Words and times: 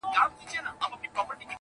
خلک 0.17 0.31
د 0.37 0.37
پېښې 0.39 0.57
خبري 1.15 1.35
کوي, 1.39 1.45